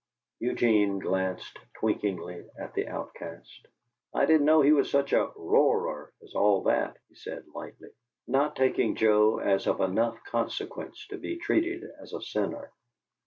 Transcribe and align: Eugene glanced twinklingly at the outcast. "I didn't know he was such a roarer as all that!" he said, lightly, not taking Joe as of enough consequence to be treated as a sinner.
Eugene 0.39 0.97
glanced 0.97 1.59
twinklingly 1.77 2.43
at 2.57 2.73
the 2.73 2.87
outcast. 2.87 3.67
"I 4.15 4.25
didn't 4.25 4.47
know 4.47 4.61
he 4.63 4.71
was 4.71 4.89
such 4.89 5.13
a 5.13 5.29
roarer 5.35 6.11
as 6.23 6.33
all 6.33 6.63
that!" 6.63 6.97
he 7.09 7.13
said, 7.13 7.45
lightly, 7.53 7.89
not 8.27 8.55
taking 8.55 8.95
Joe 8.95 9.37
as 9.37 9.67
of 9.67 9.79
enough 9.79 10.17
consequence 10.23 11.05
to 11.09 11.19
be 11.19 11.37
treated 11.37 11.87
as 12.01 12.13
a 12.13 12.21
sinner. 12.23 12.71